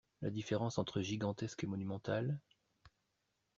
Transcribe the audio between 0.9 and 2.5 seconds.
gigantesque et monumental?